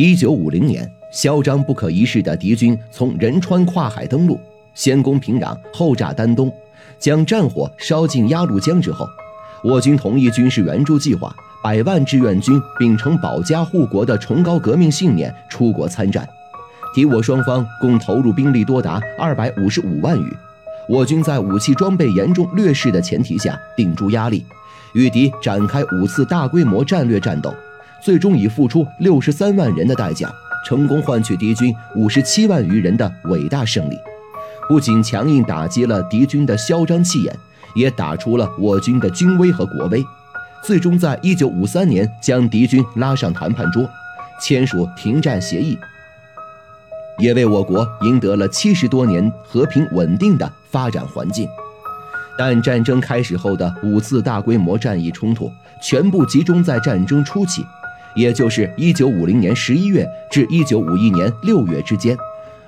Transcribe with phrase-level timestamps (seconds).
[0.00, 4.38] 一九五零年，嚣张不可一世的敌军从仁川跨海登陆，
[4.72, 6.52] 先攻平壤，后炸丹东，
[7.00, 9.04] 将战火烧进鸭绿江之后，
[9.60, 11.34] 我军同意军事援助计划，
[11.64, 16.24] 百万志愿军秉承保家护国的崇高革命信念出国参战。
[16.94, 20.32] 敌我双方共投入兵力多达二百五十五万余，
[20.88, 24.46] 我军在武器装备严重劣势的前提下顶住压力，
[24.92, 27.52] 与敌展开五次大规模战略战斗。
[28.00, 30.32] 最终以付出六十三万人的代价，
[30.64, 33.98] 成功换取敌军五十七万余人的伟大胜利，
[34.68, 37.36] 不仅强硬打击了敌军的嚣张气焰，
[37.74, 40.04] 也打出了我军的军威和国威。
[40.62, 43.88] 最终在一九五三年将敌军拉上谈判桌，
[44.40, 45.78] 签署停战协议，
[47.18, 51.48] 也为我国赢得了七十多年和平稳定的发展环境。
[52.36, 55.50] 但战争开始后的五次大规模战役冲突，
[55.82, 57.64] 全部集中在战争初期。
[58.18, 62.16] 也就是一九五零年十一月至一九五一年六月之间，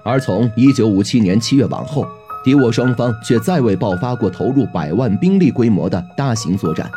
[0.05, 2.07] 而从一九五七年七月往后，
[2.45, 6.89] 敌我双方却再未爆发过投入百万兵力规模的大型作战。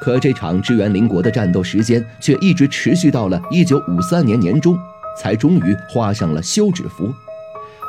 [0.00, 4.78] 可这场支援邻国的战斗时间却一直持续到了一九五三年年中，
[5.18, 7.12] 才终于画上了休止符，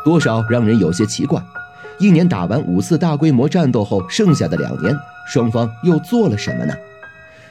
[0.03, 1.39] 多少让人有些奇怪。
[1.99, 6.73] 一年打完五次大规模战斗后，剩下的两年，双方又做了什么呢？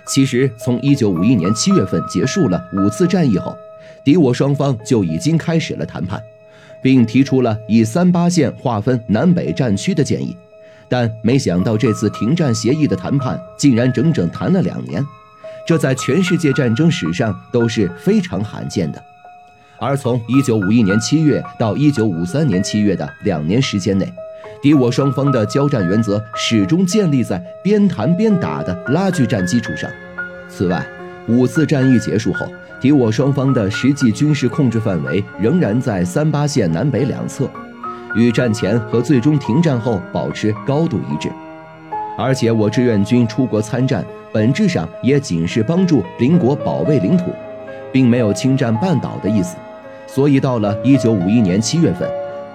[0.06, 3.56] 其实，从一九五一年七月份结束了五次战役后，
[4.04, 6.20] 敌我双方就已经开始了谈判，
[6.82, 10.36] 并提出了以三八线划分南北战区的建议。
[10.88, 15.04] 但没想到，这次停战协议的谈判竟然整整谈了两年，
[15.64, 19.00] 这在全世界战争史上都是非常罕见的。
[19.78, 24.12] 而从一九五一年七月到一九五三年七月的两年时间内，
[24.62, 29.90] 敌我双方的交战原则始终建立在边谈边打的拉锯战基础上。
[30.48, 30.84] 此外，
[31.26, 32.46] 五次战役结束后，
[32.78, 37.48] 敌我双方的实际军事控制范围仍然在三八线南北两侧，
[38.14, 41.30] 与战前和最终停战后保持高度一致。
[42.18, 47.32] 而且，我志愿军出国参战，本质上也仅是帮助邻国保卫领土，
[47.90, 49.56] 并没有侵占半岛的意思。
[50.06, 52.06] 所以，到了一九五一年七月份。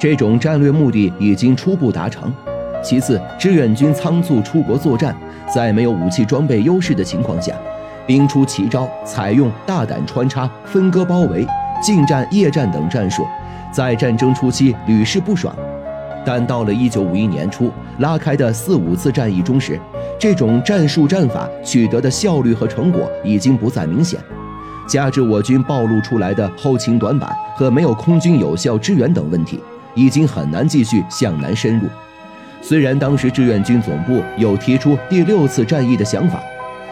[0.06, 2.32] 这种战略目的已经初步达成。
[2.84, 5.18] 其次，志愿军仓促出国作战，
[5.52, 7.56] 在没有武器装备优势的情况下，
[8.06, 11.44] 兵出奇招，采用大胆穿插、分割包围、
[11.82, 13.26] 近战夜战等战术，
[13.74, 15.56] 在战争初期屡试不爽。
[16.24, 19.80] 但到了1951年初拉开的四五次战役中时，
[20.20, 24.20] 这种战术战法取得的效率和成果已经不再明显。
[24.88, 29.60] 加之我军暴露出来的后勤短板和没有空军有效支援等问题。
[29.96, 31.88] 已经很难继续向南深入。
[32.62, 36.40] 虽然当时志愿军总部有提出第六次战役的想法，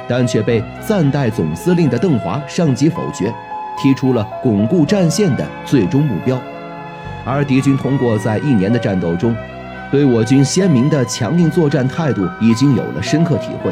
[0.07, 3.33] 但却被暂代总司令的邓华上级否决，
[3.81, 6.39] 提出了巩固战线的最终目标。
[7.25, 9.35] 而敌军通过在一年的战斗中，
[9.91, 13.71] 对我军鲜明的强硬作战态度已经有了深刻体会，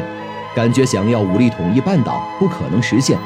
[0.56, 3.16] 感觉想要武力统一半岛不可能实现。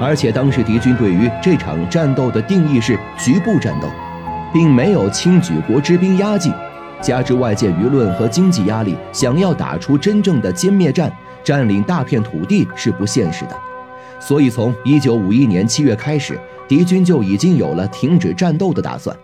[0.00, 3.88] 而且当时敌军对于这场战斗的定义是局部战斗。
[4.52, 6.52] 并没有轻举国之兵压境，
[7.00, 11.10] 加之外界舆论和经济压力，想要打出真正的歼灭战，
[11.42, 13.56] 占领大片土地是不现实的。
[14.20, 19.16] 所以，从一九五一年七月开始，敌军就已经有了停止战斗的打算。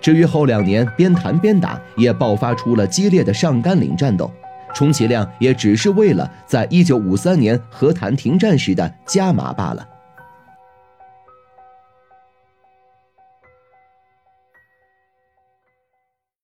[0.00, 4.30] 至于后两年边谈边打，也爆发出了激烈的上甘岭战斗，
[4.74, 9.86] 充其量也只是为了在一九五三年和谈停战时的加码罢了。